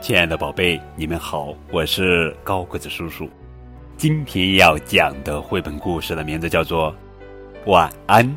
[0.00, 3.28] 亲爱的宝贝，你们好，我是高个子叔叔。
[3.96, 6.94] 今天要讲的绘本故事的名字叫做
[7.70, 8.36] 《晚安，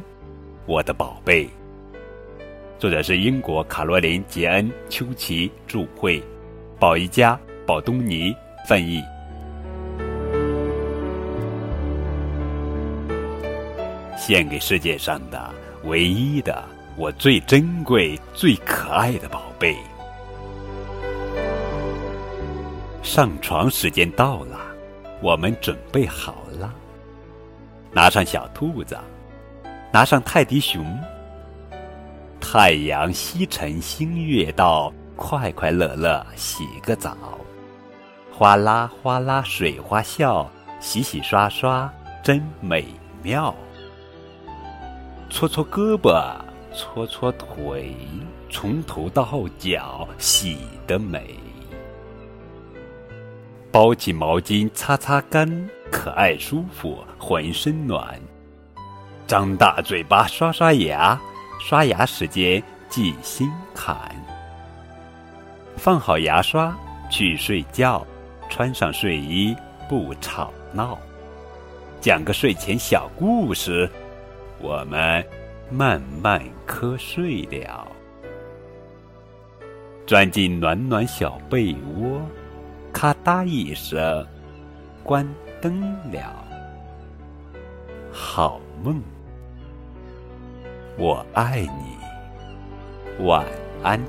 [0.66, 1.46] 我的宝贝》。
[2.80, 6.22] 作者是英国卡罗琳·杰恩·丘奇著，绘，
[6.80, 8.36] 宝一家、宝东尼
[8.68, 9.00] 翻译。
[14.18, 15.54] 献给世界上的
[15.84, 16.64] 唯一的
[16.98, 19.78] 我最珍贵、最可爱的宝贝。
[23.14, 24.58] 上床时间到了，
[25.22, 26.74] 我们准备好了。
[27.92, 28.98] 拿上小兔子，
[29.92, 30.98] 拿上泰迪熊。
[32.40, 37.18] 太阳西沉，星月到，快快乐乐洗个澡。
[38.32, 42.86] 哗啦哗啦水花笑，洗洗刷刷真美
[43.22, 43.54] 妙。
[45.30, 46.34] 搓搓胳膊，
[46.74, 47.94] 搓搓腿，
[48.50, 49.28] 从头到
[49.60, 51.41] 脚洗得美。
[53.72, 55.50] 包起毛巾擦擦干，
[55.90, 58.20] 可爱舒服，浑身暖。
[59.26, 61.18] 张大嘴巴刷刷牙，
[61.58, 63.96] 刷牙时间记心坎。
[65.78, 66.76] 放好牙刷
[67.10, 68.06] 去睡觉，
[68.50, 69.56] 穿上睡衣
[69.88, 71.00] 不吵闹。
[72.02, 73.90] 讲个睡前小故事，
[74.60, 75.26] 我们
[75.70, 77.88] 慢慢瞌睡了。
[80.06, 82.22] 钻进暖暖小被窝。
[82.94, 84.26] 咔嗒一声，
[85.04, 85.28] 关
[85.62, 85.82] 灯
[86.12, 86.46] 了。
[88.12, 89.02] 好梦，
[90.98, 93.46] 我爱你，晚
[93.82, 94.00] 安。